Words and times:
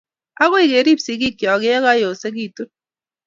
agoi 0.43 0.69
kerib 0.71 0.99
sigikcho 1.05 1.53
ye 1.65 1.73
yosekitun 2.03 2.69